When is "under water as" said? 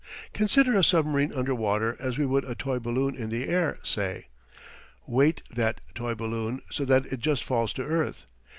1.31-2.17